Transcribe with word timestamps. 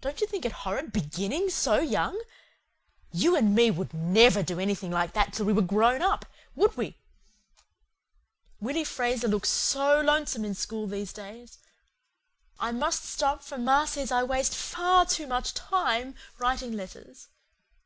Don't 0.00 0.22
you 0.22 0.26
think 0.26 0.46
it 0.46 0.52
horrid 0.64 0.90
BEGINNING 0.90 1.50
SO 1.50 1.78
YOUNG? 1.78 2.18
YOU 3.12 3.36
AND 3.36 3.54
ME 3.54 3.70
would 3.72 3.92
NEVER 3.92 4.42
do 4.42 4.58
anything 4.58 4.90
like 4.90 5.12
that 5.12 5.34
till 5.34 5.44
we 5.44 5.52
were 5.52 5.60
GROWN 5.60 6.00
UP, 6.00 6.24
would 6.56 6.74
we? 6.78 6.96
Willy 8.58 8.84
Fraser 8.84 9.28
looks 9.28 9.50
SO 9.50 10.00
LONESOME 10.00 10.46
in 10.46 10.54
school 10.54 10.86
these 10.86 11.12
days. 11.12 11.58
I 12.58 12.72
must 12.72 13.04
stop 13.04 13.42
for 13.42 13.58
ma 13.58 13.84
says 13.84 14.10
I 14.10 14.22
waste 14.22 14.54
FAR 14.56 15.04
TOO 15.04 15.26
MUCH 15.26 15.52
TIME 15.52 16.14
writing 16.38 16.72
letters. 16.72 17.28